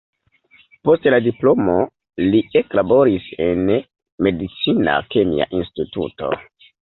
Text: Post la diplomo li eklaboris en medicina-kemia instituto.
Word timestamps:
Post 0.87 1.03
la 1.13 1.17
diplomo 1.25 1.75
li 2.29 2.39
eklaboris 2.61 3.27
en 3.47 3.61
medicina-kemia 4.29 5.47
instituto. 5.61 6.33